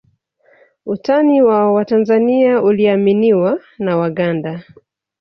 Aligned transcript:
Utani 0.85 1.41
wa 1.41 1.71
Watanzania 1.73 2.61
uliaminiwa 2.61 3.59
na 3.79 3.97
Waganda 3.97 4.63